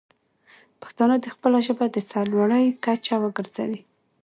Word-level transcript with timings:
پښتانه 0.81 1.15
دې 1.23 1.29
خپله 1.35 1.57
ژبه 1.67 1.85
د 1.91 1.97
سر 2.09 2.25
لوړۍ 2.33 2.65
کچه 2.85 3.15
وګرځوي. 3.23 3.81